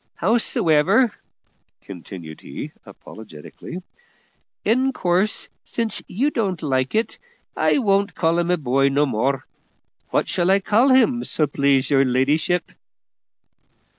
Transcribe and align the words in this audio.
Hows'ever," 0.15 1.13
continued 1.83 2.41
he 2.41 2.71
apologetically, 2.87 3.83
"in 4.65 4.93
course, 4.93 5.47
since 5.63 6.01
you 6.07 6.31
don't 6.31 6.63
like 6.63 6.95
it, 6.95 7.19
I 7.55 7.77
won't 7.77 8.15
call 8.15 8.39
him 8.39 8.49
a 8.49 8.57
boy 8.57 8.89
no 8.89 9.05
more. 9.05 9.45
What 10.09 10.27
shall 10.27 10.49
I 10.49 10.59
call 10.59 10.89
him, 10.89 11.23
so 11.23 11.45
please 11.45 11.91
your 11.91 12.03
ladyship?" 12.03 12.71